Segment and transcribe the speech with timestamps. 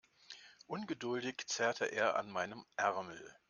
[0.67, 3.35] Ungeduldig zerrte er an meinem Ärmel.